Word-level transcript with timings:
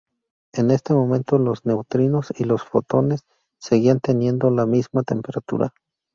En 0.55 0.71
este 0.71 0.95
momento, 0.95 1.37
los 1.37 1.63
neutrinos 1.67 2.33
y 2.35 2.45
los 2.45 2.63
fotones 2.63 3.21
seguían 3.59 3.99
teniendo 3.99 4.49
la 4.49 4.65
misma 4.65 5.03
temperatura. 5.03 5.75